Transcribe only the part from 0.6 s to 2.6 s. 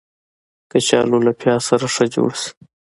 کچالو له پیاز سره ښه جوړ شي